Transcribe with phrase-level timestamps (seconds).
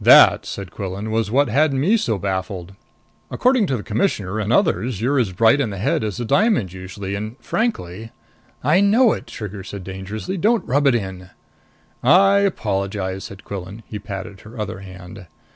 [0.00, 2.74] "That," said Quillan, "was what had me so baffled.
[3.30, 6.72] According to the Commissioner and others, you're as bright in the head as a diamond,
[6.72, 7.14] usually.
[7.14, 8.10] And frankly"
[8.74, 10.36] "I know it," Trigger said dangerously.
[10.36, 11.30] "Don't rub it in!"
[12.02, 13.84] "I apologize," said Quillan.
[13.86, 15.28] He patted her other hand.